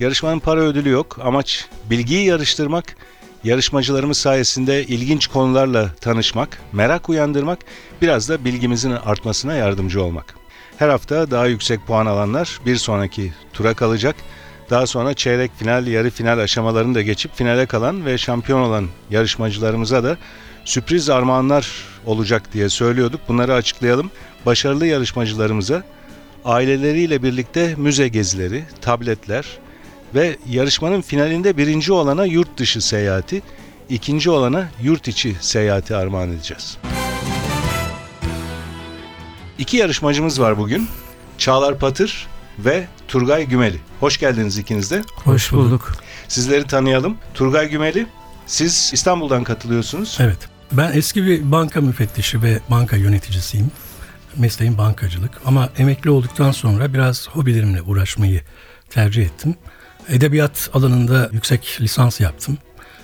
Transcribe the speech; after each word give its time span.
Yarışmanın 0.00 0.38
para 0.38 0.60
ödülü 0.60 0.88
yok. 0.88 1.18
Amaç 1.22 1.68
bilgiyi 1.90 2.26
yarıştırmak, 2.26 2.96
yarışmacılarımız 3.44 4.18
sayesinde 4.18 4.84
ilginç 4.84 5.26
konularla 5.26 5.90
tanışmak, 6.00 6.58
merak 6.72 7.08
uyandırmak, 7.08 7.58
biraz 8.02 8.28
da 8.28 8.44
bilgimizin 8.44 8.90
artmasına 8.90 9.54
yardımcı 9.54 10.02
olmak. 10.02 10.34
Her 10.76 10.88
hafta 10.88 11.30
daha 11.30 11.46
yüksek 11.46 11.86
puan 11.86 12.06
alanlar 12.06 12.60
bir 12.66 12.76
sonraki 12.76 13.32
tura 13.52 13.74
kalacak. 13.74 14.16
Daha 14.70 14.86
sonra 14.86 15.14
çeyrek 15.14 15.50
final, 15.56 15.86
yarı 15.86 16.10
final 16.10 16.38
aşamalarını 16.38 16.94
da 16.94 17.02
geçip 17.02 17.34
finale 17.34 17.66
kalan 17.66 18.06
ve 18.06 18.18
şampiyon 18.18 18.60
olan 18.60 18.88
yarışmacılarımıza 19.10 20.04
da 20.04 20.16
sürpriz 20.64 21.10
armağanlar 21.10 21.70
olacak 22.06 22.52
diye 22.52 22.68
söylüyorduk. 22.68 23.20
Bunları 23.28 23.54
açıklayalım. 23.54 24.10
Başarılı 24.46 24.86
yarışmacılarımıza 24.86 25.82
aileleriyle 26.44 27.22
birlikte 27.22 27.74
müze 27.76 28.08
gezileri, 28.08 28.64
tabletler 28.80 29.58
ve 30.14 30.36
yarışmanın 30.50 31.00
finalinde 31.00 31.56
birinci 31.56 31.92
olana 31.92 32.24
yurt 32.24 32.58
dışı 32.58 32.80
seyahati, 32.80 33.42
ikinci 33.88 34.30
olana 34.30 34.68
yurt 34.82 35.08
içi 35.08 35.36
seyahati 35.40 35.96
armağan 35.96 36.30
edeceğiz. 36.30 36.78
İki 39.58 39.76
yarışmacımız 39.76 40.40
var 40.40 40.58
bugün. 40.58 40.88
Çağlar 41.38 41.78
Patır 41.78 42.26
ve 42.58 42.86
Turgay 43.08 43.46
Gümeli. 43.46 43.76
Hoş 44.00 44.18
geldiniz 44.18 44.58
ikiniz 44.58 44.90
de. 44.90 45.02
Hoş 45.24 45.52
bulduk. 45.52 45.92
Sizleri 46.28 46.66
tanıyalım. 46.66 47.16
Turgay 47.34 47.68
Gümeli, 47.68 48.06
siz 48.46 48.90
İstanbul'dan 48.94 49.44
katılıyorsunuz. 49.44 50.18
Evet. 50.20 50.38
Ben 50.72 50.92
eski 50.92 51.26
bir 51.26 51.50
banka 51.52 51.80
müfettişi 51.80 52.42
ve 52.42 52.60
banka 52.70 52.96
yöneticisiyim. 52.96 53.70
Mesleğim 54.36 54.78
bankacılık 54.78 55.40
ama 55.46 55.68
emekli 55.78 56.10
olduktan 56.10 56.50
sonra 56.52 56.94
biraz 56.94 57.28
hobilerimle 57.28 57.82
uğraşmayı 57.82 58.42
tercih 58.90 59.24
ettim. 59.24 59.54
Edebiyat 60.08 60.70
alanında 60.72 61.30
yüksek 61.32 61.78
lisans 61.80 62.20
yaptım. 62.20 62.58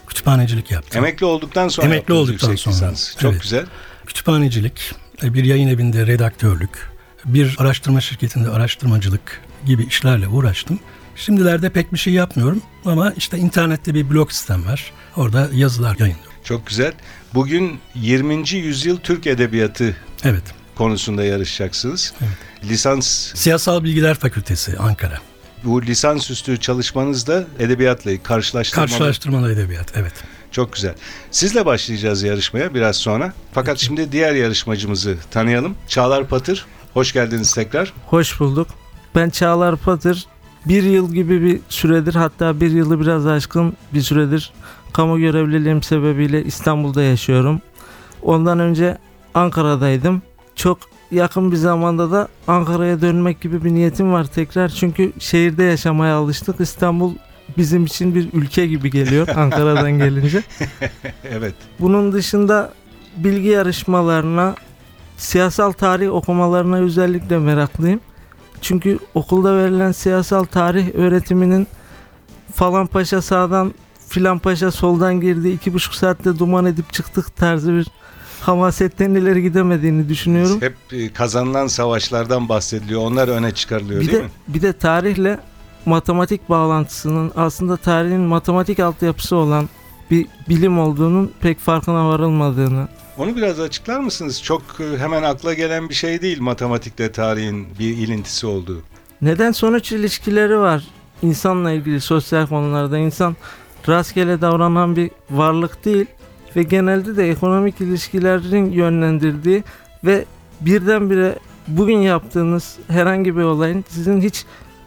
Kütüphanecilik 0.06 0.70
yaptım. 0.70 0.98
Emekli 0.98 1.26
olduktan 1.26 1.68
sonra 1.68 1.86
Emekli 1.86 2.14
olduktan 2.14 2.50
yüksek 2.50 2.74
sonra, 2.74 2.90
lisans. 2.90 3.16
Çok 3.16 3.32
evet. 3.32 3.42
güzel. 3.42 3.66
Kütüphanecilik, 4.06 4.92
bir 5.22 5.44
yayın 5.44 5.68
evinde 5.68 6.06
redaktörlük, 6.06 6.90
bir 7.24 7.56
araştırma 7.58 8.00
şirketinde 8.00 8.48
araştırmacılık 8.48 9.40
gibi 9.66 9.84
işlerle 9.84 10.28
uğraştım. 10.28 10.80
Şimdilerde 11.16 11.70
pek 11.70 11.92
bir 11.92 11.98
şey 11.98 12.12
yapmıyorum 12.12 12.62
ama 12.84 13.12
işte 13.16 13.38
internette 13.38 13.94
bir 13.94 14.10
blog 14.10 14.30
sistem 14.30 14.66
var. 14.66 14.92
Orada 15.16 15.48
yazılar 15.54 15.96
yayınlıyorum. 15.98 16.32
Çok 16.44 16.66
güzel. 16.66 16.92
Bugün 17.34 17.80
20. 17.94 18.50
yüzyıl 18.50 18.96
Türk 18.96 19.26
edebiyatı 19.26 19.96
Evet. 20.24 20.42
konusunda 20.74 21.24
yarışacaksınız. 21.24 22.14
Lisans 22.64 23.06
Siyasal 23.34 23.84
Bilgiler 23.84 24.14
Fakültesi 24.14 24.78
Ankara. 24.78 25.18
Bu 25.64 25.82
lisansüstü 25.82 26.60
çalışmanızda 26.60 27.44
edebiyatla 27.58 28.22
karşılaştırmalı. 28.22 28.88
Karşılaştırmalı 28.88 29.52
edebiyat 29.52 29.92
evet. 29.96 30.12
Çok 30.50 30.72
güzel. 30.72 30.94
Sizle 31.30 31.66
başlayacağız 31.66 32.22
yarışmaya 32.22 32.74
biraz 32.74 32.96
sonra. 32.96 33.32
Fakat 33.52 33.78
şimdi 33.78 34.12
diğer 34.12 34.34
yarışmacımızı 34.34 35.16
tanıyalım. 35.30 35.74
Çağlar 35.88 36.26
Patır. 36.26 36.66
Hoş 36.94 37.12
geldiniz 37.12 37.54
tekrar. 37.54 37.92
Hoş 38.06 38.40
bulduk. 38.40 38.68
Ben 39.14 39.30
Çağlar 39.30 39.76
Patır. 39.76 40.26
Bir 40.66 40.82
yıl 40.82 41.12
gibi 41.14 41.42
bir 41.42 41.60
süredir 41.68 42.14
hatta 42.14 42.60
bir 42.60 42.70
yılı 42.70 43.00
biraz 43.00 43.26
aşkın 43.26 43.76
bir 43.94 44.00
süredir 44.00 44.52
kamu 44.92 45.18
görevliliğim 45.18 45.82
sebebiyle 45.82 46.44
İstanbul'da 46.44 47.02
yaşıyorum. 47.02 47.60
Ondan 48.22 48.58
önce 48.58 48.98
Ankara'daydım. 49.34 50.22
Çok 50.56 50.78
yakın 51.10 51.52
bir 51.52 51.56
zamanda 51.56 52.10
da 52.10 52.28
Ankara'ya 52.46 53.00
dönmek 53.00 53.40
gibi 53.40 53.64
bir 53.64 53.70
niyetim 53.74 54.12
var 54.12 54.24
tekrar. 54.24 54.68
Çünkü 54.68 55.12
şehirde 55.18 55.62
yaşamaya 55.64 56.16
alıştık. 56.16 56.60
İstanbul 56.60 57.14
bizim 57.56 57.84
için 57.84 58.14
bir 58.14 58.28
ülke 58.32 58.66
gibi 58.66 58.90
geliyor 58.90 59.28
Ankara'dan 59.36 59.92
gelince. 59.92 60.42
Evet. 61.24 61.54
Bunun 61.80 62.12
dışında 62.12 62.72
bilgi 63.16 63.48
yarışmalarına, 63.48 64.54
siyasal 65.16 65.72
tarih 65.72 66.14
okumalarına 66.14 66.78
özellikle 66.78 67.38
meraklıyım. 67.38 68.00
Çünkü 68.62 68.98
okulda 69.14 69.56
verilen 69.56 69.92
siyasal 69.92 70.44
tarih 70.44 70.94
öğretiminin 70.94 71.66
falan 72.54 72.86
paşa 72.86 73.22
sağdan 73.22 73.74
filan 74.08 74.38
paşa 74.38 74.70
soldan 74.70 75.20
girdi 75.20 75.48
iki 75.48 75.74
buçuk 75.74 75.94
saatte 75.94 76.38
duman 76.38 76.66
edip 76.66 76.92
çıktık 76.92 77.36
tarzı 77.36 77.74
bir 77.74 77.86
hamasetten 78.40 79.10
ileri 79.14 79.42
gidemediğini 79.42 80.08
düşünüyorum. 80.08 80.60
Hep 80.60 80.76
e, 80.92 81.12
kazanılan 81.12 81.66
savaşlardan 81.66 82.48
bahsediliyor. 82.48 83.00
Onlar 83.00 83.28
öne 83.28 83.54
çıkarılıyor 83.54 84.00
Bir 84.00 84.06
değil 84.06 84.18
de, 84.18 84.22
mi? 84.22 84.30
bir 84.48 84.62
de 84.62 84.72
tarihle 84.72 85.38
matematik 85.86 86.48
bağlantısının 86.48 87.32
aslında 87.36 87.76
tarihin 87.76 88.20
matematik 88.20 88.80
altyapısı 88.80 89.36
olan 89.36 89.68
bir 90.10 90.26
bilim 90.48 90.78
olduğunun 90.78 91.32
pek 91.40 91.58
farkına 91.58 92.08
varılmadığını 92.08 92.88
Onu 93.18 93.36
biraz 93.36 93.60
açıklar 93.60 94.00
mısınız? 94.00 94.42
Çok 94.42 94.62
e, 94.80 94.98
hemen 94.98 95.22
akla 95.22 95.54
gelen 95.54 95.88
bir 95.88 95.94
şey 95.94 96.22
değil 96.22 96.40
matematikle 96.40 97.12
tarihin 97.12 97.66
bir 97.78 97.96
ilintisi 97.96 98.46
olduğu. 98.46 98.82
Neden 99.22 99.52
sonuç 99.52 99.92
ilişkileri 99.92 100.58
var 100.58 100.84
insanla 101.22 101.70
ilgili 101.70 102.00
sosyal 102.00 102.46
konularda 102.46 102.98
insan 102.98 103.36
rastgele 103.88 104.40
davranan 104.40 104.96
bir 104.96 105.10
varlık 105.30 105.84
değil 105.84 106.06
ve 106.56 106.62
genelde 106.62 107.16
de 107.16 107.30
ekonomik 107.30 107.80
ilişkilerin 107.80 108.70
yönlendirdiği 108.70 109.64
ve 110.04 110.24
birdenbire 110.60 111.38
bugün 111.68 111.98
yaptığınız 111.98 112.78
herhangi 112.88 113.36
bir 113.36 113.42
olayın 113.42 113.84
sizin 113.88 114.20
hiç 114.20 114.44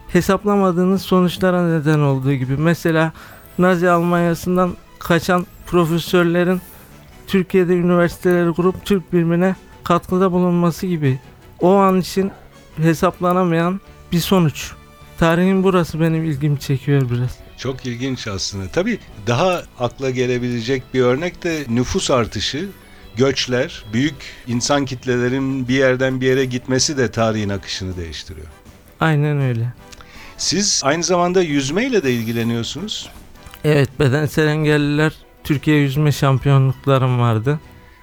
hesaplamadığınız 0.08 1.02
sonuçlara 1.02 1.68
neden 1.78 1.98
olduğu 1.98 2.32
gibi 2.32 2.56
mesela 2.56 3.12
Nazi 3.58 3.90
Almanyası'ndan 3.90 4.70
kaçan 4.98 5.46
profesörlerin 5.66 6.60
Türkiye'de 7.26 7.74
üniversiteleri 7.74 8.52
kurup 8.52 8.84
Türk 8.84 9.12
bilimine 9.12 9.56
katkıda 9.84 10.32
bulunması 10.32 10.86
gibi 10.86 11.18
o 11.60 11.72
an 11.74 12.00
için 12.00 12.30
hesaplanamayan 12.76 13.80
bir 14.12 14.18
sonuç. 14.18 14.72
Tarihin 15.18 15.62
burası 15.62 16.00
benim 16.00 16.24
ilgimi 16.24 16.60
çekiyor 16.60 17.10
biraz. 17.10 17.43
Çok 17.58 17.86
ilginç 17.86 18.26
aslında. 18.28 18.68
Tabii 18.68 18.98
daha 19.26 19.62
akla 19.78 20.10
gelebilecek 20.10 20.82
bir 20.94 21.00
örnek 21.00 21.42
de 21.44 21.64
nüfus 21.68 22.10
artışı, 22.10 22.68
göçler, 23.16 23.84
büyük 23.92 24.14
insan 24.46 24.84
kitlelerin 24.84 25.68
bir 25.68 25.74
yerden 25.74 26.20
bir 26.20 26.26
yere 26.26 26.44
gitmesi 26.44 26.98
de 26.98 27.10
tarihin 27.10 27.48
akışını 27.48 27.96
değiştiriyor. 27.96 28.46
Aynen 29.00 29.40
öyle. 29.40 29.72
Siz 30.36 30.80
aynı 30.84 31.02
zamanda 31.02 31.42
yüzmeyle 31.42 32.02
de 32.02 32.12
ilgileniyorsunuz. 32.12 33.08
Evet 33.64 33.88
bedensel 34.00 34.46
engelliler 34.46 35.12
Türkiye 35.44 35.76
yüzme 35.78 36.12
şampiyonluklarım 36.12 37.18
vardı. 37.20 37.60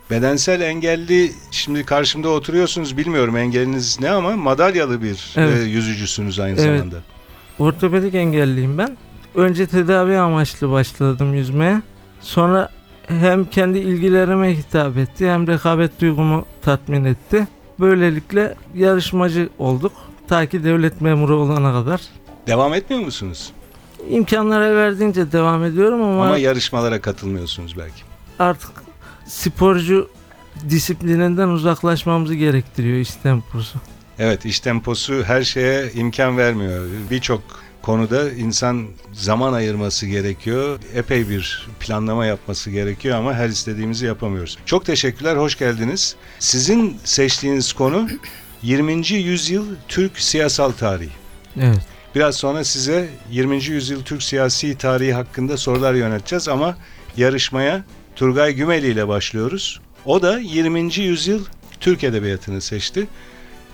Bedensel 0.10 0.62
engelli 0.62 1.32
şimdi 1.52 1.86
karşımda 1.86 2.30
oturuyorsunuz 2.30 2.98
bilmiyorum 2.98 3.38
engeliniz 3.38 4.00
ne 4.00 4.10
ama 4.10 4.36
madalyalı 4.36 5.02
bir 5.02 5.34
Evet. 5.38 5.58
e, 5.58 5.62
yüzücüsünüz 5.70 6.40
aynı 6.40 6.62
Evet. 6.62 6.78
zamanda. 6.80 7.02
Ortopedik 7.60 8.16
engelliyim 8.16 8.78
ben. 8.78 8.98
Önce 9.36 9.66
tedavi 9.68 10.18
amaçlı 10.18 10.72
başladım 10.72 11.34
yüzmeye. 11.34 11.82
Sonra 12.22 12.70
hem 13.08 13.46
kendi 13.46 13.78
ilgilerime 13.78 14.58
hitap 14.58 14.98
etti 14.98 15.30
hem 15.30 15.48
rekabet 15.48 16.02
duygumu 16.02 16.46
tatmin 16.62 17.06
etti. 17.06 17.48
Böylelikle 17.80 18.56
yarışmacı 18.76 19.50
olduk. 19.60 19.92
Ta 20.28 20.46
ki 20.46 20.64
devlet 20.64 21.02
memuru 21.02 21.36
olana 21.36 21.74
kadar. 21.74 22.02
Devam 22.48 22.74
etmiyor 22.74 23.04
musunuz? 23.06 23.52
İmkanlar 24.10 24.62
el 24.62 24.76
verdiğince 24.76 25.32
devam 25.32 25.64
ediyorum 25.64 26.02
ama, 26.02 26.26
Ama 26.26 26.38
yarışmalara 26.38 27.02
katılmıyorsunuz 27.02 27.78
belki. 27.78 28.02
artık 28.40 28.70
sporcu 29.28 30.10
disiplininden 30.70 31.48
uzaklaşmamızı 31.48 32.36
gerektiriyor 32.36 32.98
iş 32.98 33.16
temposu. 33.16 33.80
Evet 34.20 34.46
iş 34.46 34.60
temposu 34.60 35.24
her 35.24 35.42
şeye 35.44 35.92
imkan 35.92 36.38
vermiyor. 36.38 36.86
Birçok 37.12 37.42
konuda 37.82 38.32
insan 38.32 38.88
zaman 39.14 39.54
ayırması 39.54 40.06
gerekiyor. 40.06 40.80
Epey 40.96 41.30
bir 41.30 41.68
planlama 41.80 42.26
yapması 42.26 42.72
gerekiyor 42.72 43.18
ama 43.18 43.34
her 43.34 43.50
istediğimizi 43.50 44.06
yapamıyoruz. 44.06 44.58
Çok 44.66 44.86
teşekkürler, 44.86 45.36
hoş 45.36 45.58
geldiniz. 45.58 46.16
Sizin 46.40 46.98
seçtiğiniz 47.04 47.74
konu 47.74 48.10
20. 48.62 49.08
yüzyıl 49.08 49.66
Türk 49.88 50.20
siyasal 50.20 50.72
tarihi. 50.72 51.12
Evet. 51.58 51.80
Biraz 52.16 52.36
sonra 52.36 52.64
size 52.64 53.10
20. 53.32 53.64
yüzyıl 53.64 54.04
Türk 54.04 54.24
siyasi 54.24 54.78
tarihi 54.78 55.14
hakkında 55.14 55.58
sorular 55.58 55.94
yönelteceğiz 55.94 56.48
ama 56.48 56.78
yarışmaya 57.18 57.84
Turgay 58.16 58.54
Gümeli 58.54 58.88
ile 58.88 59.08
başlıyoruz. 59.08 59.82
O 60.06 60.22
da 60.22 60.40
20. 60.40 60.96
yüzyıl 60.98 61.46
Türk 61.80 62.04
edebiyatını 62.04 62.62
seçti. 62.62 63.08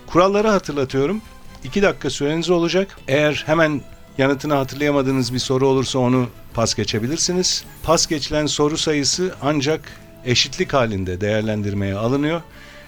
Kuralları 0.07 0.47
hatırlatıyorum. 0.47 1.21
2 1.63 1.81
dakika 1.81 2.09
süreniz 2.09 2.49
olacak. 2.49 2.97
Eğer 3.07 3.43
hemen 3.45 3.81
yanıtını 4.17 4.53
hatırlayamadığınız 4.53 5.33
bir 5.33 5.39
soru 5.39 5.67
olursa 5.67 5.99
onu 5.99 6.27
pas 6.53 6.75
geçebilirsiniz. 6.75 7.63
Pas 7.83 8.07
geçilen 8.07 8.45
soru 8.45 8.77
sayısı 8.77 9.35
ancak 9.41 9.81
eşitlik 10.25 10.73
halinde 10.73 11.21
değerlendirmeye 11.21 11.95
alınıyor. 11.95 12.41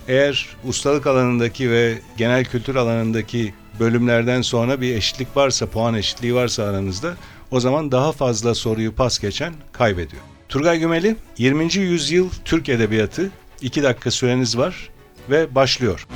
Eğer 0.08 0.48
ustalık 0.68 1.08
alanındaki 1.08 1.72
ve 1.72 2.00
genel 2.18 2.46
kültür 2.46 2.76
alanındaki 2.76 3.54
bölümlerden 3.80 4.42
sonra 4.42 4.82
bir 4.82 4.96
eşitlik 4.96 5.38
varsa, 5.38 5.66
puan 5.66 5.94
eşitliği 5.94 6.36
varsa 6.36 6.64
aranızda 6.64 7.14
o 7.52 7.60
zaman 7.60 7.92
daha 7.92 8.12
fazla 8.12 8.56
soruyu 8.56 8.96
pas 8.96 9.20
geçen 9.20 9.54
kaybediyor. 9.72 10.22
Turgay 10.50 10.80
Gümeli 10.80 11.16
20. 11.38 11.76
yüzyıl 11.76 12.30
Türk 12.46 12.70
edebiyatı 12.70 13.32
2 13.62 13.84
dakika 13.84 14.12
süreniz 14.12 14.58
var 14.58 14.90
ve 15.30 15.56
başlıyor. 15.56 16.08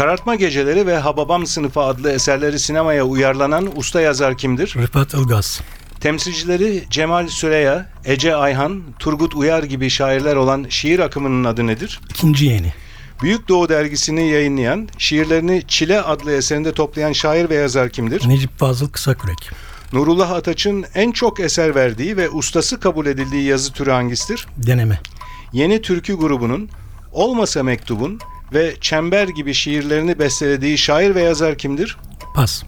Karartma 0.00 0.34
Geceleri 0.34 0.86
ve 0.86 0.98
Hababam 0.98 1.46
Sınıfı 1.46 1.80
adlı 1.80 2.12
eserleri 2.12 2.58
sinemaya 2.58 3.04
uyarlanan 3.04 3.78
usta 3.78 4.00
yazar 4.00 4.38
kimdir? 4.38 4.74
Rıfat 4.76 5.14
Ilgaz, 5.14 5.60
Temsilcileri 6.00 6.84
Cemal 6.90 7.28
Süreya, 7.28 7.92
Ece 8.04 8.36
Ayhan, 8.36 8.82
Turgut 8.98 9.34
Uyar 9.34 9.62
gibi 9.62 9.90
şairler 9.90 10.36
olan 10.36 10.66
şiir 10.68 10.98
akımının 10.98 11.44
adı 11.44 11.66
nedir? 11.66 12.00
ikinci 12.10 12.46
yeni. 12.46 12.74
Büyük 13.22 13.48
Doğu 13.48 13.68
dergisini 13.68 14.30
yayınlayan, 14.30 14.88
şiirlerini 14.98 15.62
Çile 15.68 16.02
adlı 16.02 16.32
eserinde 16.32 16.72
toplayan 16.72 17.12
şair 17.12 17.50
ve 17.50 17.54
yazar 17.54 17.90
kimdir? 17.90 18.28
Necip 18.28 18.58
Fazıl 18.58 18.88
Kısakürek, 18.88 19.50
Nurullah 19.92 20.30
Ataç'ın 20.30 20.84
en 20.94 21.12
çok 21.12 21.40
eser 21.40 21.74
verdiği 21.74 22.16
ve 22.16 22.30
ustası 22.30 22.80
kabul 22.80 23.06
edildiği 23.06 23.44
yazı 23.44 23.72
türü 23.72 23.90
hangisidir? 23.90 24.46
deneme. 24.56 25.00
Yeni 25.52 25.82
Türkü 25.82 26.14
grubunun 26.14 26.68
Olmasa 27.12 27.62
Mektubun 27.62 28.20
ve 28.52 28.74
Çember 28.80 29.28
gibi 29.28 29.54
şiirlerini 29.54 30.18
bestelediği 30.18 30.78
şair 30.78 31.14
ve 31.14 31.22
yazar 31.22 31.58
kimdir? 31.58 31.96
Pas, 32.34 32.62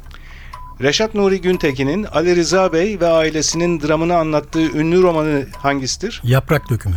Reşat 0.80 1.14
Nuri 1.14 1.40
Güntekin'in 1.40 2.04
Ali 2.04 2.36
Rıza 2.36 2.72
Bey 2.72 3.00
ve 3.00 3.06
ailesinin 3.06 3.80
dramını 3.80 4.16
anlattığı 4.16 4.60
ünlü 4.78 5.02
romanı 5.02 5.46
hangisidir? 5.58 6.20
yaprak 6.24 6.70
dökümü. 6.70 6.94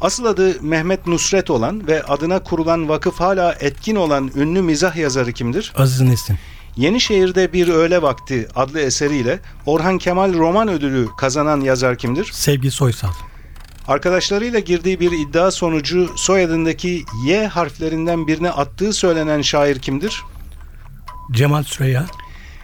Asıl 0.00 0.24
adı 0.24 0.62
Mehmet 0.62 1.06
Nusret 1.06 1.50
olan 1.50 1.86
ve 1.86 2.02
adına 2.02 2.38
kurulan 2.42 2.88
vakıf 2.88 3.20
hala 3.20 3.52
etkin 3.60 3.96
olan 3.96 4.30
ünlü 4.36 4.62
mizah 4.62 4.96
yazarı 4.96 5.32
kimdir? 5.32 5.72
Aziz 5.76 6.00
Nesin, 6.00 6.38
Yenişehir'de 6.76 7.52
Bir 7.52 7.68
Öğle 7.68 8.02
Vakti 8.02 8.48
adlı 8.56 8.80
eseriyle 8.80 9.40
Orhan 9.66 9.98
Kemal 9.98 10.34
Roman 10.34 10.68
Ödülü 10.68 11.08
kazanan 11.18 11.60
yazar 11.60 11.98
kimdir? 11.98 12.30
Sevgi 12.32 12.70
Soysal, 12.70 13.12
Arkadaşlarıyla 13.88 14.58
girdiği 14.58 15.00
bir 15.00 15.12
iddia 15.12 15.50
sonucu 15.50 16.10
soyadındaki 16.16 17.04
Y 17.26 17.46
harflerinden 17.46 18.26
birini 18.26 18.50
attığı 18.50 18.92
söylenen 18.92 19.42
şair 19.42 19.78
kimdir? 19.78 20.22
Cemal 21.32 21.62
Süreya, 21.62 22.06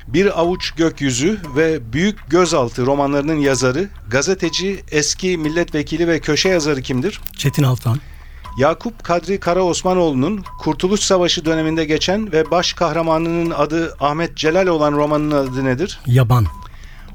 Bir 0.09 0.41
Avuç 0.41 0.71
Gökyüzü 0.71 1.41
ve 1.57 1.93
Büyük 1.93 2.31
Gözaltı 2.31 2.87
romanlarının 2.87 3.39
yazarı, 3.39 3.89
gazeteci, 4.09 4.85
eski 4.91 5.39
milletvekili 5.39 6.09
ve 6.09 6.21
köşe 6.21 6.49
yazarı 6.49 6.83
kimdir? 6.83 7.21
Çetin 7.37 7.63
Altan, 7.63 7.99
Yakup 8.59 9.05
Kadri 9.05 9.41
Karaosmanoğlu'nun 9.41 10.45
Kurtuluş 10.61 11.01
Savaşı 11.01 11.45
döneminde 11.45 11.85
geçen 11.85 12.33
ve 12.33 12.51
baş 12.51 12.73
kahramanının 12.73 13.51
adı 13.51 13.97
Ahmet 14.01 14.37
Celal 14.37 14.67
olan 14.67 14.93
romanının 14.93 15.47
adı 15.49 15.65
nedir? 15.65 16.01
Yaban, 16.07 16.47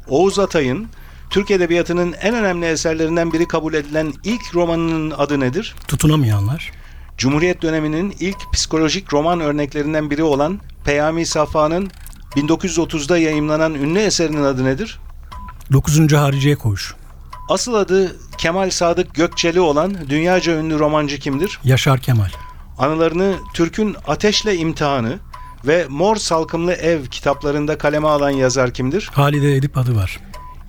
Oğuz 0.07 0.39
Atay'ın 0.39 0.87
Türk 1.29 1.51
Edebiyatı'nın 1.51 2.13
en 2.21 2.35
önemli 2.35 2.65
eserlerinden 2.65 3.33
biri 3.33 3.47
kabul 3.47 3.73
edilen 3.73 4.13
ilk 4.23 4.55
romanının 4.55 5.11
adı 5.11 5.39
nedir? 5.39 5.75
Tutunamayanlar, 5.87 6.71
Cumhuriyet 7.17 7.61
döneminin 7.61 8.15
ilk 8.19 8.37
psikolojik 8.53 9.13
roman 9.13 9.39
örneklerinden 9.39 10.09
biri 10.09 10.23
olan 10.23 10.59
Peyami 10.85 11.25
Safa'nın 11.25 11.91
1930'da 12.35 13.17
yayımlanan 13.17 13.73
ünlü 13.73 13.99
eserinin 13.99 14.43
adı 14.43 14.65
nedir? 14.65 14.99
9. 15.73 16.13
Hariciye 16.13 16.55
Koğuş, 16.55 16.95
Asıl 17.49 17.73
adı 17.73 18.15
Kemal 18.37 18.69
Sadık 18.69 19.15
Gökçeli 19.15 19.59
olan 19.59 19.97
dünyaca 20.09 20.57
ünlü 20.57 20.79
romancı 20.79 21.19
kimdir? 21.19 21.59
Yaşar 21.63 21.99
Kemal, 21.99 22.29
Anılarını 22.77 23.35
Türk'ün 23.53 23.95
Ateşle 24.07 24.55
İmtihanı 24.55 25.19
ve 25.67 25.85
Mor 25.89 26.15
Salkımlı 26.15 26.73
Ev 26.73 27.05
kitaplarında 27.05 27.77
kaleme 27.77 28.07
alan 28.07 28.29
yazar 28.29 28.73
kimdir? 28.73 29.09
Halide 29.13 29.55
Edip 29.55 29.77
adı 29.77 29.95
var. 29.95 30.19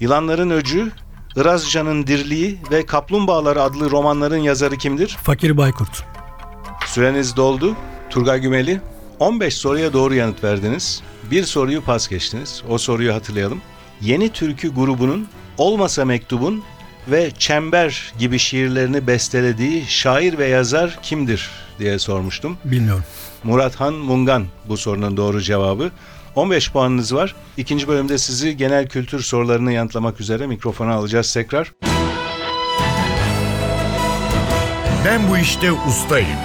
Yılanların 0.01 0.51
Öcü, 0.51 0.93
Irazcan'ın 1.37 2.07
Dirliği 2.07 2.59
ve 2.71 2.87
Kaplumbağalar 2.87 3.57
adlı 3.57 3.91
romanların 3.91 4.37
yazarı 4.37 4.77
kimdir? 4.77 5.17
Fakir 5.23 5.57
Baykurt, 5.57 6.05
Süreniz 6.87 7.37
doldu. 7.37 7.77
Turgay 8.11 8.41
Gümeli 8.41 8.81
15 9.19 9.55
soruya 9.55 9.93
doğru 9.93 10.15
yanıt 10.15 10.45
verdiniz. 10.45 11.03
Bir 11.31 11.45
soruyu 11.45 11.83
pas 11.83 12.09
geçtiniz. 12.09 12.63
O 12.69 12.79
soruyu 12.79 13.15
hatırlayalım. 13.15 13.61
Yeni 14.01 14.29
Türkü 14.29 14.75
grubunun 14.75 15.29
Olmasa 15.59 16.05
Mektubun 16.05 16.63
ve 17.09 17.31
Çember 17.39 18.13
gibi 18.19 18.39
şiirlerini 18.39 19.07
bestelediği 19.07 19.85
şair 19.87 20.39
ve 20.39 20.47
yazar 20.47 20.99
kimdir 21.03 21.51
diye 21.79 21.99
sormuştum. 21.99 22.57
bilmiyorum. 22.65 23.05
Murathan 23.45 23.95
Mungan 23.95 24.47
bu 24.69 24.77
sorunun 24.77 25.17
doğru 25.17 25.41
cevabı. 25.43 25.91
15 26.37 26.73
puanınız 26.73 27.15
var. 27.15 27.35
İkinci 27.57 27.89
bölümde 27.89 28.19
sizi 28.19 28.57
genel 28.57 28.89
kültür 28.89 29.21
sorularını 29.21 29.73
yanıtlamak 29.73 30.21
üzere 30.21 30.47
mikrofona 30.47 30.95
alacağız 30.95 31.33
tekrar. 31.35 31.73
Ben 35.05 35.31
bu 35.31 35.39
işte 35.39 35.73
ustayım. 35.73 36.39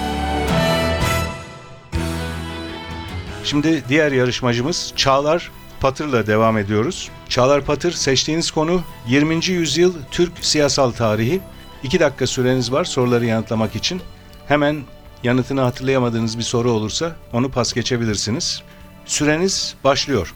Şimdi 3.44 3.82
diğer 3.88 4.12
yarışmacımız 4.12 4.92
Çağlar 4.96 5.50
Patır'la 5.80 6.26
devam 6.26 6.58
ediyoruz. 6.58 7.10
Çağlar 7.28 7.64
Patır 7.64 7.92
seçtiğiniz 7.92 8.50
konu 8.50 8.82
20. 9.08 9.46
yüzyıl 9.46 9.94
Türk 10.10 10.32
siyasal 10.40 10.90
tarihi. 10.90 11.40
2 11.82 12.00
dakika 12.00 12.26
süreniz 12.26 12.72
var 12.72 12.84
soruları 12.84 13.26
yanıtlamak 13.26 13.76
için. 13.76 14.00
Hemen 14.48 14.82
yanıtını 15.22 15.60
hatırlayamadığınız 15.60 16.38
bir 16.38 16.42
soru 16.42 16.70
olursa 16.70 17.16
onu 17.32 17.50
pas 17.50 17.72
geçebilirsiniz. 17.72 18.62
Süreniz 19.06 19.74
başlıyor. 19.84 20.34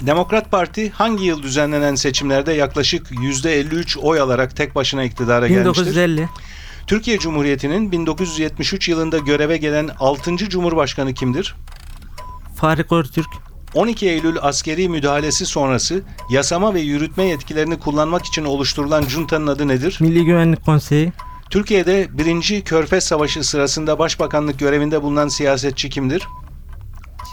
Demokrat 0.00 0.50
Parti 0.50 0.90
hangi 0.90 1.24
yıl 1.24 1.42
düzenlenen 1.42 1.94
seçimlerde 1.94 2.52
yaklaşık 2.52 3.10
%53 3.10 3.98
oy 3.98 4.20
alarak 4.20 4.56
tek 4.56 4.74
başına 4.74 5.04
iktidara 5.04 5.48
gelmiştir? 5.48 5.86
1950. 5.86 6.28
Türkiye 6.86 7.18
Cumhuriyeti'nin 7.18 7.92
1973 7.92 8.88
yılında 8.88 9.18
göreve 9.18 9.56
gelen 9.56 9.90
6. 10.00 10.36
Cumhurbaşkanı 10.36 11.14
kimdir? 11.14 11.54
Fahri 12.56 12.84
Kortürk. 12.84 13.28
12 13.74 14.08
Eylül 14.08 14.36
askeri 14.40 14.88
müdahalesi 14.88 15.46
sonrası 15.46 16.02
yasama 16.30 16.74
ve 16.74 16.80
yürütme 16.80 17.24
yetkilerini 17.24 17.78
kullanmak 17.78 18.24
için 18.24 18.44
oluşturulan 18.44 19.02
juntanın 19.02 19.46
adı 19.46 19.68
nedir? 19.68 19.98
Milli 20.00 20.24
Güvenlik 20.24 20.64
Konseyi. 20.64 21.12
Türkiye'de 21.50 22.08
1. 22.12 22.62
Körfez 22.64 23.04
Savaşı 23.04 23.44
sırasında 23.44 23.98
başbakanlık 23.98 24.58
görevinde 24.58 25.02
bulunan 25.02 25.28
siyasetçi 25.28 25.90
kimdir? 25.90 26.28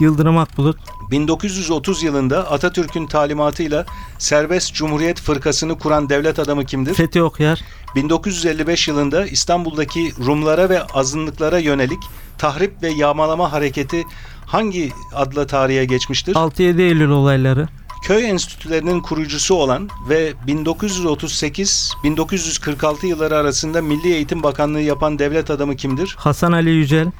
Yıldırım 0.00 0.38
Akbulut. 0.38 0.76
1930 1.10 2.02
yılında 2.02 2.50
Atatürk'ün 2.50 3.06
talimatıyla 3.06 3.86
Serbest 4.18 4.74
Cumhuriyet 4.74 5.20
Fırkası'nı 5.20 5.78
kuran 5.78 6.08
devlet 6.08 6.38
adamı 6.38 6.64
kimdir? 6.64 6.94
Fethi 6.94 7.22
Okyar. 7.22 7.60
1955 7.94 8.88
yılında 8.88 9.26
İstanbul'daki 9.26 10.12
Rumlara 10.26 10.68
ve 10.70 10.82
azınlıklara 10.82 11.58
yönelik 11.58 12.02
tahrip 12.38 12.82
ve 12.82 12.90
yağmalama 12.90 13.52
hareketi 13.52 14.04
hangi 14.46 14.92
adla 15.14 15.46
tarihe 15.46 15.84
geçmiştir? 15.84 16.34
6-7 16.34 16.82
Eylül 16.82 17.08
olayları. 17.08 17.68
Köy 18.04 18.30
enstitülerinin 18.30 19.00
kurucusu 19.00 19.54
olan 19.54 19.88
ve 20.08 20.32
1938-1946 20.46 23.06
yılları 23.06 23.36
arasında 23.36 23.82
Milli 23.82 24.12
Eğitim 24.12 24.42
Bakanlığı 24.42 24.80
yapan 24.80 25.18
devlet 25.18 25.50
adamı 25.50 25.76
kimdir? 25.76 26.16
Hasan 26.18 26.52
Ali 26.52 26.70
Yücel. 26.70 27.10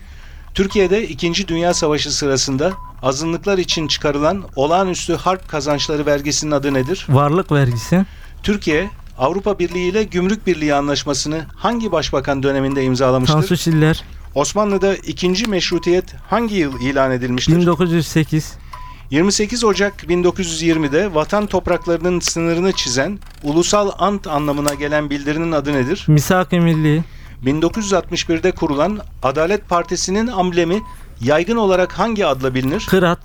Türkiye'de 0.55 1.09
2. 1.09 1.49
Dünya 1.49 1.75
Savaşı 1.75 2.13
sırasında 2.13 2.73
azınlıklar 3.03 3.59
için 3.59 3.89
çıkarılan 3.89 4.45
olağanüstü 4.57 5.15
harp 5.15 5.49
kazançları 5.49 6.07
vergisinin 6.07 6.51
adı 6.51 6.75
nedir? 6.75 7.07
Varlık 7.09 7.53
vergisi. 7.53 8.07
Türkiye, 8.43 8.91
Avrupa 9.19 9.59
Birliği 9.59 9.89
ile 9.89 10.05
Gümrük 10.05 10.47
Birliği 10.47 10.75
anlaşmasını 10.75 11.47
hangi 11.57 11.93
başbakan 11.93 12.43
döneminde 12.43 12.85
imzalamıştır? 12.85 13.35
Tansu 13.35 13.57
Çiller. 13.57 14.05
Osmanlı'da 14.35 14.95
ikinci 14.95 15.47
meşrutiyet 15.47 16.15
hangi 16.31 16.55
yıl 16.55 16.81
ilan 16.81 17.11
edilmiştir? 17.11 17.57
1908. 17.57 18.64
28 19.11 19.65
Ocak 19.65 20.03
1920'de 20.03 21.15
vatan 21.15 21.47
topraklarının 21.47 22.21
sınırını 22.21 22.73
çizen 22.73 23.19
ulusal 23.43 23.91
ant 23.99 24.27
anlamına 24.27 24.75
gelen 24.75 25.11
bildirinin 25.11 25.53
adı 25.53 25.73
nedir? 25.73 26.05
Misak-ı 26.09 26.57
Milli. 26.57 27.05
1961'de 27.45 28.53
kurulan 28.53 28.99
Adalet 29.23 29.69
Partisi'nin 29.69 30.27
amblemi 30.27 30.83
yaygın 31.21 31.57
olarak 31.57 31.93
hangi 31.93 32.27
adla 32.27 32.55
bilinir? 32.55 32.87
Kırat. 32.91 33.21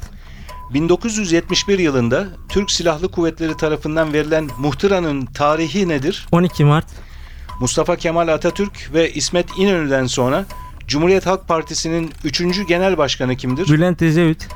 1971 0.73 1.79
yılında 1.79 2.27
Türk 2.49 2.71
Silahlı 2.71 3.11
Kuvvetleri 3.11 3.57
tarafından 3.57 4.13
verilen 4.13 4.49
muhtıranın 4.57 5.25
tarihi 5.25 5.87
nedir? 5.87 6.27
12 6.31 6.65
Mart. 6.65 6.85
Mustafa 7.59 7.95
Kemal 7.95 8.27
Atatürk 8.27 8.89
ve 8.93 9.13
İsmet 9.13 9.45
İnönü'den 9.57 10.05
sonra 10.05 10.45
Cumhuriyet 10.87 11.25
Halk 11.25 11.47
Partisi'nin 11.47 12.11
3. 12.23 12.67
genel 12.67 12.97
başkanı 12.97 13.35
kimdir? 13.35 13.67
Bülent 13.67 14.01
Ecevit. 14.01 14.47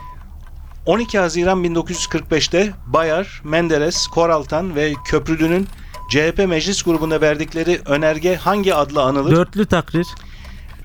12 0.86 1.20
Haziran 1.20 1.64
1945'te 1.64 2.74
Bayar, 2.86 3.42
Menderes, 3.44 4.08
Koraltan 4.08 4.76
ve 4.76 4.94
Köprülü'nün 5.06 5.68
CHP 6.10 6.46
meclis 6.48 6.84
grubunda 6.84 7.22
verdikleri 7.22 7.82
önerge 7.86 8.36
hangi 8.36 8.76
adla 8.76 9.04
anılır? 9.04 9.36
Dörtlü 9.36 9.66
takrir. 9.66 10.08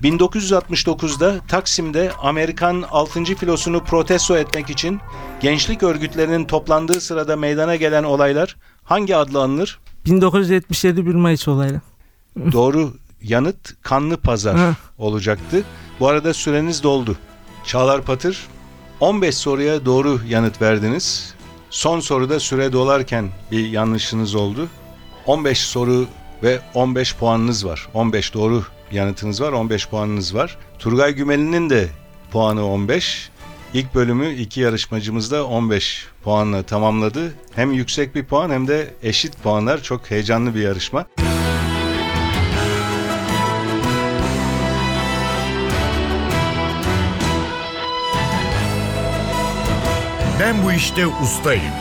1969'da 0.03 1.39
Taksim'de 1.47 2.11
Amerikan 2.21 2.85
6. 2.91 3.23
filosunu 3.23 3.83
protesto 3.83 4.37
etmek 4.37 4.69
için 4.69 4.99
gençlik 5.41 5.83
örgütlerinin 5.83 6.45
toplandığı 6.45 7.01
sırada 7.01 7.35
meydana 7.35 7.75
gelen 7.75 8.03
olaylar 8.03 8.55
hangi 8.83 9.15
adla 9.15 9.41
anılır? 9.41 9.79
1977 10.05 11.05
1 11.05 11.15
Mayıs 11.15 11.47
olayı. 11.47 11.81
Doğru 12.51 12.93
yanıt 13.21 13.81
kanlı 13.81 14.17
pazar 14.17 14.75
olacaktı. 14.97 15.63
Bu 15.99 16.07
arada 16.07 16.33
süreniz 16.33 16.83
doldu. 16.83 17.17
Çağlar 17.65 18.01
Patır 18.01 18.47
15 18.99 19.35
soruya 19.35 19.85
doğru 19.85 20.19
yanıt 20.27 20.61
verdiniz. 20.61 21.35
Son 21.69 21.99
soruda 21.99 22.39
süre 22.39 22.73
dolarken 22.73 23.29
bir 23.51 23.67
yanlışınız 23.67 24.35
oldu. 24.35 24.67
15 25.25 25.59
soru 25.59 26.07
ve 26.43 26.59
15 26.73 27.15
puanınız 27.15 27.65
var. 27.65 27.87
15 27.93 28.33
doğru 28.33 28.63
yanıtınız 28.91 29.41
var, 29.41 29.51
15 29.51 29.87
puanınız 29.89 30.35
var. 30.35 30.57
Turgay 30.79 31.13
Gümeli'nin 31.13 31.69
de 31.69 31.87
puanı 32.31 32.67
15. 32.67 33.29
İlk 33.73 33.95
bölümü 33.95 34.33
iki 34.33 34.61
yarışmacımız 34.61 35.31
da 35.31 35.47
15 35.47 36.07
puanla 36.23 36.63
tamamladı. 36.63 37.33
Hem 37.55 37.71
yüksek 37.71 38.15
bir 38.15 38.25
puan 38.25 38.49
hem 38.49 38.67
de 38.67 38.93
eşit 39.03 39.43
puanlar. 39.43 39.83
Çok 39.83 40.11
heyecanlı 40.11 40.55
bir 40.55 40.61
yarışma. 40.61 41.05
Ben 50.39 50.63
bu 50.63 50.71
işte 50.71 51.07
ustayım. 51.07 51.73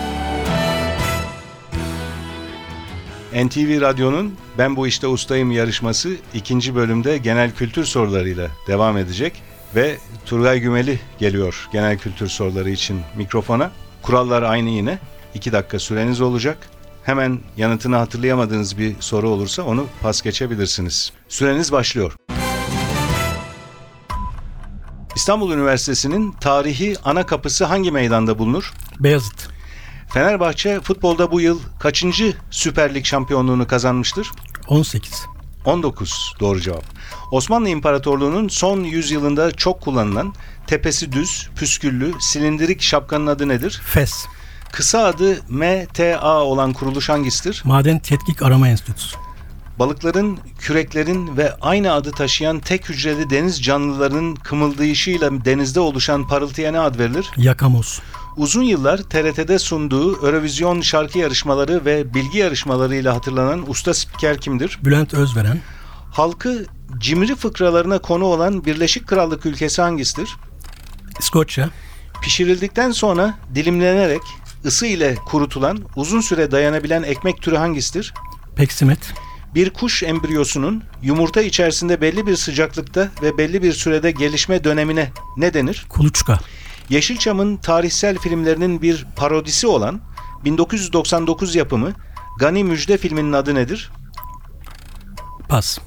NTV 3.35 3.81
Radyo'nun 3.81 4.35
Ben 4.59 4.77
Bu 4.77 4.87
İşte 4.87 5.07
Ustayım 5.07 5.50
yarışması 5.50 6.11
ikinci 6.35 6.75
bölümde 6.75 7.19
genel 7.19 7.55
kültür 7.55 7.85
sorularıyla 7.85 8.49
devam 8.67 8.99
edecek. 8.99 9.43
Ve 9.75 9.97
Turgay 10.27 10.61
Gümeli 10.61 11.00
geliyor 11.19 11.69
genel 11.73 11.99
kültür 11.99 12.29
soruları 12.29 12.71
için 12.71 13.00
mikrofona. 13.17 13.71
Kurallar 14.03 14.43
aynı 14.43 14.71
yine. 14.71 14.99
2 15.35 15.53
dakika 15.53 15.79
süreniz 15.79 16.21
olacak. 16.21 16.59
Hemen 17.05 17.41
yanıtını 17.57 17.97
hatırlayamadığınız 17.97 18.79
bir 18.79 18.95
soru 19.00 19.29
olursa 19.29 19.62
onu 19.62 19.87
pas 20.03 20.23
geçebilirsiniz. 20.23 21.12
Süreniz 21.29 21.73
başlıyor. 21.73 22.17
İstanbul 25.28 25.52
Üniversitesi'nin 25.52 26.32
tarihi 26.32 26.97
ana 27.04 27.26
kapısı 27.26 27.64
hangi 27.64 27.90
meydanda 27.90 28.38
bulunur? 28.38 28.73
Beyazıt. 29.00 29.49
Fenerbahçe 30.08 30.80
futbolda 30.80 31.32
bu 31.32 31.40
yıl 31.40 31.61
kaçıncı 31.80 32.37
Süper 32.50 32.94
Lig 32.94 33.04
şampiyonluğunu 33.04 33.66
kazanmıştır? 33.66 34.30
18. 34.68 35.26
19 35.64 36.35
doğru 36.40 36.61
cevap. 36.61 36.85
Osmanlı 37.32 37.68
İmparatorluğu'nun 37.68 38.49
son 38.49 38.85
yüzyılında 38.85 39.52
çok 39.52 39.80
kullanılan 39.80 40.35
tepesi 40.66 41.12
düz, 41.12 41.49
püsküllü, 41.56 42.12
silindirik 42.20 42.82
şapkanın 42.82 43.26
adı 43.26 43.49
nedir? 43.49 43.80
FES. 43.85 44.26
Kısa 44.73 45.04
adı 45.04 45.38
MTA 45.49 46.42
olan 46.42 46.73
kuruluş 46.73 47.08
hangisidir? 47.08 47.62
Maden 47.64 47.99
Tetkik 47.99 48.42
Arama 48.42 48.68
Enstitüsü. 48.68 49.16
Balıkların, 49.78 50.38
küreklerin 50.58 51.37
ve 51.37 51.54
aynı 51.61 51.92
adı 51.92 52.11
taşıyan 52.11 52.61
tek 52.61 52.88
hücreli 52.88 53.30
deniz 53.30 53.62
canlılarının 53.62 54.35
kımıldayışıyla 54.35 55.44
denizde 55.44 55.80
oluşan 55.80 56.28
parıltıya 56.28 56.73
ne 56.73 56.80
ad 56.80 56.99
verilir? 56.99 57.30
Yakamoz. 57.37 58.00
Uzun 58.37 58.62
yıllar 58.62 58.99
TRT'de 58.99 59.58
sunduğu 59.58 60.26
Eurovision 60.26 60.80
şarkı 60.80 61.18
yarışmaları 61.18 61.85
ve 61.85 62.14
bilgi 62.14 62.38
yarışmalarıyla 62.38 63.14
hatırlanan 63.14 63.70
usta 63.70 63.94
spiker 63.94 64.38
kimdir? 64.40 64.78
Bülent 64.85 65.14
Özveren. 65.14 65.61
Halkı 66.12 66.66
cimri 66.99 67.35
fıkralarına 67.35 67.99
konu 67.99 68.25
olan 68.25 68.64
Birleşik 68.64 69.06
Krallık 69.06 69.47
ülkesi 69.47 69.82
hangisidir? 69.82 70.37
İskoçya. 71.20 71.70
Pişirildikten 72.23 72.90
sonra 72.90 73.38
dilimlenerek 73.54 74.23
ısı 74.64 74.87
ile 74.87 75.14
kurutulan, 75.14 75.78
uzun 75.97 76.20
süre 76.20 76.50
dayanabilen 76.50 77.02
ekmek 77.02 77.42
türü 77.42 77.56
hangisidir? 77.56 78.14
Peksimet. 78.56 78.99
Bir 79.55 79.71
kuş 79.71 80.02
embriyosunun 80.02 80.83
yumurta 81.02 81.43
içerisinde 81.43 82.00
belli 82.00 82.26
bir 82.26 82.37
sıcaklıkta 82.37 83.09
ve 83.23 83.38
belli 83.38 83.62
bir 83.62 83.73
sürede 83.73 84.11
gelişme 84.11 84.64
dönemine 84.64 85.11
ne 85.37 85.55
denir? 85.55 85.87
Kuluçka. 85.88 86.38
Yeşilçam'ın 86.88 87.57
tarihsel 87.57 88.19
filmlerinin 88.19 88.83
bir 88.83 89.07
parodisi 89.17 89.67
olan 89.67 90.00
1999 90.45 91.55
yapımı 91.55 91.93
Gani 92.38 92.64
Müjde 92.64 92.99
filminin 92.99 93.33
adı 93.33 93.55
nedir? 93.55 93.90
Pas. 95.49 95.78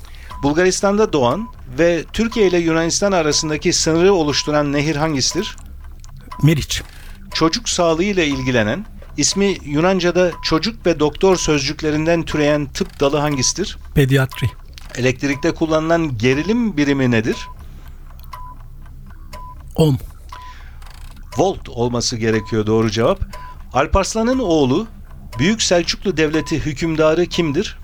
Bulgaristan'da 0.43 1.13
doğan 1.13 1.47
ve 1.79 2.03
Türkiye 2.13 2.47
ile 2.47 2.57
Yunanistan 2.57 3.11
arasındaki 3.11 3.73
sınırı 3.73 4.13
oluşturan 4.13 4.73
nehir 4.73 4.95
hangisidir? 4.95 5.55
Meriç. 6.43 6.81
Çocuk 7.33 7.69
sağlığı 7.69 8.03
ile 8.03 8.27
ilgilenen, 8.27 8.85
ismi 9.17 9.57
Yunanca'da 9.65 10.31
çocuk 10.43 10.85
ve 10.85 10.99
doktor 10.99 11.35
sözcüklerinden 11.35 12.23
türeyen 12.23 12.65
tıp 12.65 12.99
dalı 12.99 13.17
hangisidir? 13.17 13.77
Pediatri. 13.95 14.49
Elektrikte 14.95 15.51
kullanılan 15.51 16.17
gerilim 16.17 16.77
birimi 16.77 17.11
nedir? 17.11 17.37
Ohm. 19.75 19.95
Volt 21.37 21.69
olması 21.69 22.17
gerekiyor 22.17 22.65
doğru 22.65 22.91
cevap. 22.91 23.21
Alparslan'ın 23.73 24.39
oğlu 24.39 24.87
Büyük 25.39 25.61
Selçuklu 25.61 26.17
Devleti 26.17 26.65
hükümdarı 26.65 27.25
kimdir? 27.25 27.77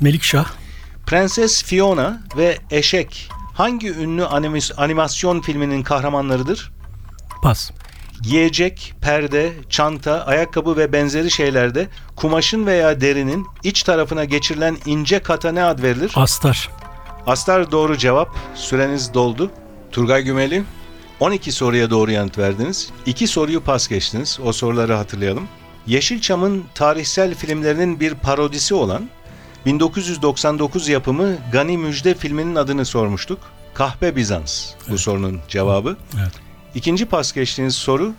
Melikşah. 0.00 0.46
Prenses 1.06 1.64
Fiona 1.64 2.22
ve 2.36 2.58
Eşek 2.70 3.30
hangi 3.54 3.90
ünlü 3.90 4.24
animasyon 4.76 5.40
filminin 5.40 5.82
kahramanlarıdır? 5.82 6.72
Pas. 7.42 7.70
Giyecek, 8.22 8.94
perde, 9.00 9.52
çanta, 9.68 10.26
ayakkabı 10.26 10.76
ve 10.76 10.92
benzeri 10.92 11.30
şeylerde 11.30 11.88
kumaşın 12.16 12.66
veya 12.66 13.00
derinin 13.00 13.46
iç 13.64 13.82
tarafına 13.82 14.24
geçirilen 14.24 14.76
ince 14.86 15.18
kata 15.18 15.52
ne 15.52 15.62
ad 15.62 15.82
verilir? 15.82 16.12
Astar. 16.14 16.70
Astar 17.26 17.70
doğru 17.70 17.96
cevap. 17.96 18.36
Süreniz 18.54 19.14
doldu. 19.14 19.50
Turgay 19.92 20.22
Gümeli 20.22 20.64
12 21.20 21.52
soruya 21.52 21.90
doğru 21.90 22.10
yanıt 22.10 22.38
verdiniz. 22.38 22.90
2 23.06 23.26
soruyu 23.26 23.60
pas 23.60 23.88
geçtiniz. 23.88 24.38
O 24.44 24.52
soruları 24.52 24.94
hatırlayalım. 24.94 25.48
Yeşilçam'ın 25.86 26.64
tarihsel 26.74 27.34
filmlerinin 27.34 28.00
bir 28.00 28.14
parodisi 28.14 28.74
olan 28.74 29.08
1999 29.66 30.88
yapımı 30.88 31.36
Gani 31.52 31.78
Müjde 31.78 32.14
filminin 32.14 32.54
adını 32.54 32.84
sormuştuk. 32.84 33.38
Kahpe 33.74 34.16
Bizans 34.16 34.72
bu 34.90 34.98
sorunun 34.98 35.40
cevabı. 35.48 35.96
Evet. 36.20 36.47
İkinci 36.74 37.06
pas 37.06 37.32
geçtiğiniz 37.32 37.74
soru 37.74 38.12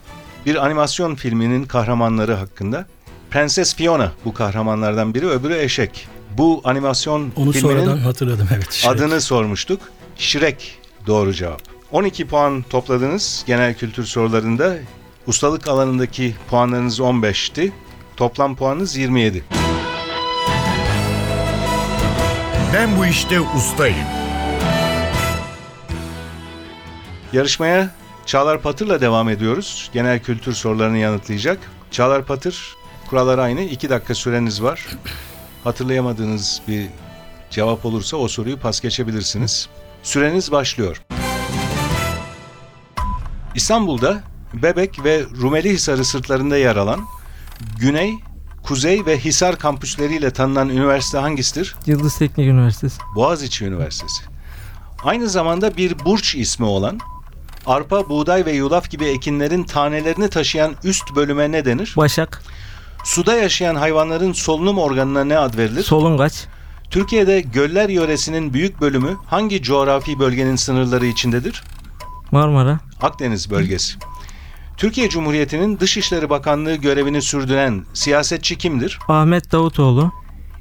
bir 0.46 0.66
animasyon 0.66 1.16
filminin 1.16 1.66
kahramanları 1.66 2.34
hakkında. 2.34 2.86
Prenses 3.32 3.76
Fiona 3.76 4.12
bu 4.26 4.34
kahramanlardan 4.34 5.14
biri, 5.14 5.28
öbürü 5.28 5.58
Eşek. 5.58 6.08
Bu 6.38 6.62
animasyon 6.64 7.32
Onu 7.36 7.52
filminin 7.52 7.80
sonradan 7.80 7.98
hatırladım 7.98 8.48
evet. 8.56 8.72
Şey, 8.72 8.92
adını 8.92 9.22
sormuştuk. 9.22 9.82
Shrek 10.18 10.80
doğru 11.08 11.34
cevap. 11.34 11.62
12 11.92 12.28
puan 12.28 12.62
topladınız 12.70 13.44
genel 13.48 13.74
kültür 13.74 14.06
sorularında. 14.06 14.76
Ustalık 15.28 15.68
alanındaki 15.68 16.36
puanlarınız 16.50 17.00
15'ti. 17.00 17.72
Toplam 18.18 18.56
puanınız 18.56 18.98
27. 18.98 19.44
Ben 22.74 22.98
bu 22.98 23.06
işte 23.06 23.42
ustayım. 23.42 23.98
Yarışmaya 27.34 27.99
Çağlar 28.30 28.62
Patır'la 28.62 29.02
devam 29.02 29.30
ediyoruz. 29.30 29.90
Genel 29.94 30.20
kültür 30.20 30.54
sorularını 30.54 30.98
yanıtlayacak. 30.98 31.60
Çağlar 31.92 32.26
Patır, 32.26 32.76
kurallar 33.10 33.38
aynı. 33.38 33.62
2 33.62 33.90
dakika 33.90 34.16
süreniz 34.16 34.64
var. 34.64 34.88
Hatırlayamadığınız 35.64 36.62
bir 36.68 36.88
cevap 37.50 37.86
olursa 37.86 38.18
o 38.18 38.28
soruyu 38.28 38.60
pas 38.60 38.82
geçebilirsiniz. 38.82 39.70
Süreniz 40.04 40.52
başlıyor. 40.52 41.02
İstanbul'da 43.56 44.24
Bebek 44.54 45.04
ve 45.04 45.24
Rumeli 45.42 45.70
Hisarı 45.70 46.06
sırtlarında 46.06 46.58
yer 46.58 46.76
alan 46.76 47.02
Güney, 47.80 48.14
Kuzey 48.64 49.06
ve 49.06 49.20
Hisar 49.20 49.60
kampüsleriyle 49.60 50.32
tanınan 50.32 50.70
üniversite 50.70 51.18
hangisidir? 51.18 51.76
Yıldız 51.86 52.18
Teknik 52.18 52.48
Üniversitesi. 52.48 53.02
Boğaziçi 53.16 53.66
Üniversitesi. 53.66 54.24
Aynı 55.04 55.30
zamanda 55.30 55.78
bir 55.78 56.06
burç 56.06 56.36
ismi 56.36 56.66
olan 56.66 57.00
Arpa, 57.66 58.10
buğday 58.10 58.46
ve 58.46 58.52
yulaf 58.52 58.90
gibi 58.90 59.06
ekinlerin 59.06 59.64
tanelerini 59.64 60.30
taşıyan 60.30 60.76
üst 60.84 61.16
bölüme 61.16 61.52
ne 61.52 61.66
denir? 61.66 61.94
Başak, 61.98 62.44
Suda 63.04 63.36
yaşayan 63.36 63.76
hayvanların 63.76 64.34
solunum 64.34 64.78
organına 64.78 65.24
ne 65.24 65.38
ad 65.38 65.58
verilir? 65.58 65.84
solungaç, 65.84 66.48
Türkiye'de 66.90 67.42
göller 67.42 67.90
yöresinin 67.90 68.54
büyük 68.54 68.82
bölümü 68.82 69.18
hangi 69.26 69.62
coğrafi 69.64 70.20
bölgenin 70.20 70.56
sınırları 70.56 71.06
içindedir? 71.06 71.64
Marmara, 72.32 72.80
Akdeniz 73.02 73.50
bölgesi. 73.52 73.94
Türkiye 74.78 75.10
Cumhuriyeti'nin 75.10 75.80
Dışişleri 75.80 76.30
Bakanlığı 76.30 76.76
görevini 76.76 77.22
sürdüren 77.22 77.86
siyasetçi 77.94 78.58
kimdir? 78.58 79.00
Ahmet 79.08 79.52
Davutoğlu, 79.52 80.12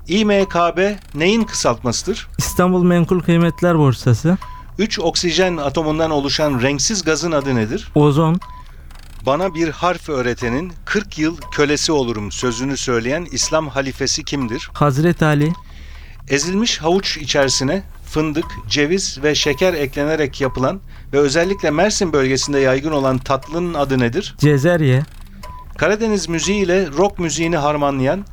İMKB 0.08 0.96
neyin 1.14 1.44
kısaltmasıdır? 1.44 2.28
İstanbul 2.38 2.82
Menkul 2.82 3.20
Kıymetler 3.20 3.78
Borsası, 3.78 4.38
3 4.78 4.99
oksijen 4.99 5.56
atomundan 5.56 6.11
oluşan 6.11 6.62
renksiz 6.62 7.04
gazın 7.04 7.32
adı 7.32 7.54
nedir? 7.54 7.88
ozon, 7.94 8.40
Bana 9.26 9.54
bir 9.54 9.68
harf 9.68 10.08
öğretenin 10.08 10.73
40 10.85 11.18
yıl 11.18 11.37
kölesi 11.37 11.92
olurum 11.92 12.32
sözünü 12.32 12.76
söyleyen 12.76 13.26
İslam 13.32 13.68
halifesi 13.68 14.25
kimdir? 14.25 14.70
Hazreti 14.73 15.25
Ali, 15.25 15.52
Ezilmiş 16.28 16.78
havuç 16.78 17.16
içerisine 17.16 17.82
fındık, 18.04 18.44
ceviz 18.68 19.23
ve 19.23 19.35
şeker 19.35 19.75
eklenerek 19.75 20.40
yapılan 20.40 20.80
ve 21.12 21.18
özellikle 21.18 21.70
Mersin 21.70 22.12
bölgesinde 22.12 22.58
yaygın 22.58 22.92
olan 22.92 23.18
tatlının 23.18 23.75
adı 23.75 23.99
nedir? 23.99 24.35
Cezerye, 24.38 25.02
Karadeniz 25.78 26.28
müziği 26.28 26.64
ile 26.64 26.87
rock 26.87 27.18
müziğini 27.18 27.56
harmanlayan, 27.56 28.25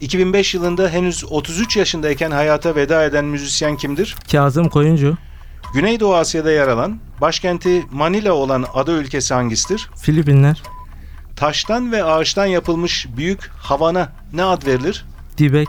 2005 0.00 0.54
yılında 0.54 0.88
henüz 0.88 1.24
33 1.24 1.76
yaşındayken 1.76 2.30
hayata 2.30 2.74
veda 2.76 3.04
eden 3.04 3.24
müzisyen 3.24 3.76
kimdir? 3.76 4.16
Kazım 4.32 4.68
Koyuncu, 4.68 5.16
Güneydoğu 5.74 6.14
Asya'da 6.14 6.50
yer 6.50 6.68
alan, 6.68 6.98
başkenti 7.20 7.86
Manila 7.92 8.32
olan 8.32 8.64
ada 8.74 8.92
ülkesi 8.92 9.34
hangisidir? 9.34 9.90
Filipinler, 9.96 10.62
Taştan 11.36 11.92
ve 11.92 12.04
ağaçtan 12.04 12.46
yapılmış 12.46 13.06
büyük 13.16 13.50
havana 13.56 14.12
ne 14.32 14.44
ad 14.44 14.66
verilir? 14.66 15.06
Dibek, 15.38 15.68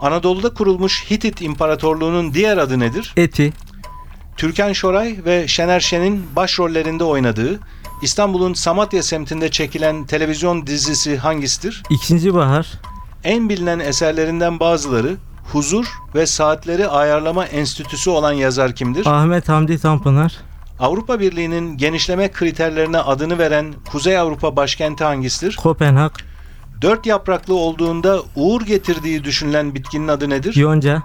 Anadolu'da 0.00 0.54
kurulmuş 0.54 1.10
Hitit 1.10 1.42
İmparatorluğu'nun 1.42 2.34
diğer 2.34 2.58
adı 2.58 2.78
nedir? 2.78 3.12
Eti, 3.16 3.52
Türkan 4.36 4.72
Şoray 4.72 5.16
ve 5.24 5.48
Şener 5.48 5.80
Şen'in 5.80 6.26
başrollerinde 6.36 7.04
oynadığı 7.04 7.60
İstanbul'un 8.02 8.54
Samatya 8.54 9.02
semtinde 9.02 9.50
çekilen 9.50 10.06
televizyon 10.06 10.66
dizisi 10.66 11.16
hangisidir? 11.16 11.82
İkinci 11.90 12.34
Bahar, 12.34 12.72
En 13.24 13.48
bilinen 13.48 13.78
eserlerinden 13.78 14.60
bazıları 14.60 15.16
Huzur 15.52 15.86
ve 16.14 16.26
Saatleri 16.26 16.88
Ayarlama 16.88 17.44
Enstitüsü 17.44 18.10
olan 18.10 18.32
yazar 18.32 18.74
kimdir? 18.74 19.06
Ahmet 19.06 19.48
Hamdi 19.48 19.78
Tanpınar, 19.78 20.36
Avrupa 20.78 21.20
Birliği'nin 21.20 21.76
genişleme 21.76 22.30
kriterlerine 22.30 22.98
adını 22.98 23.38
veren 23.38 23.74
Kuzey 23.90 24.18
Avrupa 24.18 24.56
başkenti 24.56 25.04
hangisidir? 25.04 25.56
Kopenhag, 25.56 26.12
Dört 26.82 27.06
yapraklı 27.06 27.54
olduğunda 27.54 28.22
uğur 28.36 28.62
getirdiği 28.62 29.24
düşünülen 29.24 29.74
bitkinin 29.74 30.08
adı 30.08 30.30
nedir? 30.30 30.56
Yonca, 30.56 31.02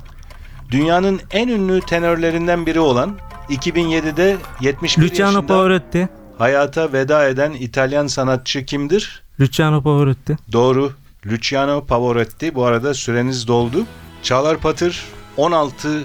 Dünyanın 0.72 1.22
en 1.32 1.48
ünlü 1.48 1.82
tenörlerinden 1.82 2.66
biri 2.66 2.80
olan 2.80 3.18
2007'de 3.50 4.38
71 4.62 5.04
Luciano 5.04 5.32
yaşında 5.32 5.48
Pavarotti, 5.48 6.10
hayata 6.38 6.94
veda 6.94 7.28
eden 7.28 7.52
İtalyan 7.52 8.08
sanatçı 8.08 8.66
kimdir? 8.66 9.24
Luciano 9.40 9.82
Pavarotti, 9.82 10.38
Doğru. 10.52 10.92
Luciano 11.26 11.86
Pavarotti. 11.86 12.56
Bu 12.56 12.66
arada 12.66 12.94
süreniz 12.94 13.48
doldu. 13.48 13.86
Çağlar 14.24 14.58
Patır 14.58 15.06
16 15.38 16.04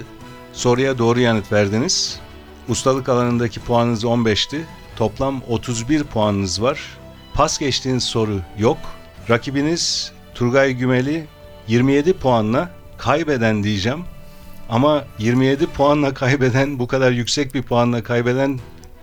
soruya 0.53 0.97
doğru 0.97 1.19
yanıt 1.19 1.51
verdiniz. 1.51 2.19
Ustalık 2.69 3.09
alanındaki 3.09 3.59
puanınız 3.59 4.03
15'ti. 4.03 4.61
Toplam 4.95 5.41
31 5.47 6.03
puanınız 6.03 6.61
var. 6.61 6.79
Pas 7.33 7.59
geçtiğiniz 7.59 8.03
soru 8.03 8.41
yok. 8.57 8.77
Rakibiniz 9.29 10.11
Turgay 10.35 10.73
Gümeli 10.73 11.25
27 11.67 12.13
puanla 12.13 12.69
kaybeden 12.97 13.63
diyeceğim. 13.63 14.03
Ama 14.69 15.05
27 15.19 15.67
puanla 15.67 16.13
kaybeden, 16.13 16.79
bu 16.79 16.87
kadar 16.87 17.11
yüksek 17.11 17.53
bir 17.53 17.63
puanla 17.63 18.03
kaybeden 18.03 18.59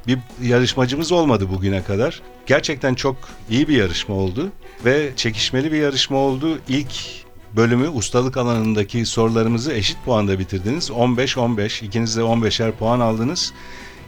bir 0.07 0.19
yarışmacımız 0.43 1.13
olmadı 1.13 1.49
bugüne 1.51 1.83
kadar. 1.85 2.23
Gerçekten 2.47 2.95
çok 2.95 3.17
iyi 3.51 3.69
bir 3.69 3.77
yarışma 3.77 4.15
oldu 4.15 4.49
ve 4.85 5.11
çekişmeli 5.17 5.73
bir 5.73 5.79
yarışma 5.79 6.17
oldu. 6.19 6.59
İlk 6.69 7.25
bölümü 7.57 7.89
ustalık 7.89 8.37
alanındaki 8.37 9.07
sorularımızı 9.07 9.73
eşit 9.73 9.97
puanda 10.05 10.39
bitirdiniz. 10.39 10.91
15-15, 10.91 11.85
ikiniz 11.85 12.17
de 12.17 12.21
15'er 12.21 12.73
puan 12.73 13.01
aldınız. 13.01 13.53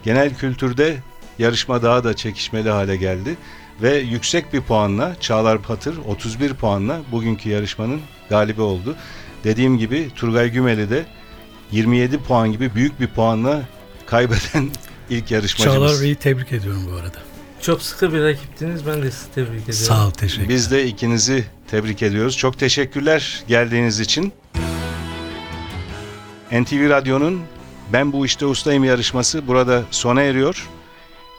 Genel 0.03 0.35
kültürde 0.35 0.97
yarışma 1.39 1.83
daha 1.83 2.03
da 2.03 2.15
çekişmeli 2.15 2.69
hale 2.69 2.95
geldi 2.97 3.37
ve 3.81 3.97
yüksek 3.97 4.53
bir 4.53 4.61
puanla 4.61 5.15
Çağlar 5.19 5.61
Patır 5.61 5.97
31 6.07 6.53
puanla 6.53 7.01
bugünkü 7.11 7.49
yarışmanın 7.49 8.01
galibi 8.29 8.61
oldu. 8.61 8.95
Dediğim 9.43 9.77
gibi 9.77 10.09
Turgay 10.15 10.49
Gümeli 10.49 10.89
de 10.89 11.05
27 11.71 12.17
puan 12.17 12.51
gibi 12.51 12.75
büyük 12.75 12.99
bir 12.99 13.07
puanla 13.07 13.61
kaybeden 14.05 14.69
ilk 15.09 15.31
yarışmacımız. 15.31 15.91
Çağlar 15.91 16.03
Bey'i 16.03 16.15
tebrik 16.15 16.51
ediyorum 16.51 16.87
bu 16.91 16.95
arada. 16.95 17.17
Çok 17.61 17.81
sıkı 17.81 18.13
bir 18.13 18.23
rakiptiniz. 18.23 18.87
Ben 18.87 19.01
de 19.01 19.11
sizi 19.11 19.31
tebrik 19.31 19.49
ediyorum. 19.61 19.73
Sağ 19.73 20.07
ol, 20.07 20.11
teşekkür 20.11 20.49
Biz 20.49 20.71
de 20.71 20.85
ikinizi 20.85 21.45
tebrik 21.71 22.03
ediyoruz. 22.03 22.37
Çok 22.37 22.59
teşekkürler 22.59 23.43
geldiğiniz 23.47 23.99
için. 23.99 24.33
NTV 26.51 26.89
Radyo'nun 26.89 27.41
Ben 27.93 28.13
Bu 28.13 28.25
İşte 28.25 28.45
Ustayım 28.45 28.83
yarışması 28.83 29.47
burada 29.47 29.83
sona 29.91 30.21
eriyor. 30.21 30.67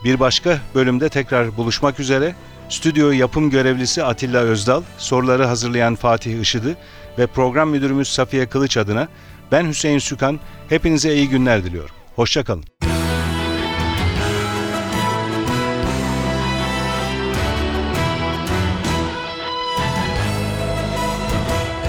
Bir 0.05 0.21
başka 0.21 0.59
bölümde 0.75 1.09
tekrar 1.09 1.57
buluşmak 1.57 2.01
üzere. 2.01 2.35
Stüdyo 2.69 3.11
yapım 3.11 3.51
görevlisi 3.51 4.05
Atilla 4.05 4.41
Özdal, 4.41 4.83
soruları 4.99 5.45
hazırlayan 5.45 5.95
Fatih 5.95 6.41
Işıdı 6.41 6.77
ve 7.19 7.27
program 7.27 7.71
müdürümüz 7.71 8.09
Safiye 8.09 8.47
Kılıç 8.47 8.77
adına 8.77 9.09
ben 9.53 9.69
Hüseyin 9.69 9.99
Sükan. 9.99 10.41
Hepinize 10.69 11.15
iyi 11.15 11.29
günler 11.29 11.65
diliyorum. 11.65 11.95
Hoşçakalın. 12.17 12.65